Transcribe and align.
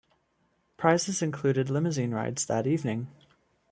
Prizes 0.77 1.21
included 1.21 1.69
limousine 1.69 2.09
rides 2.11 2.47
that 2.47 2.65
evening. 2.65 3.07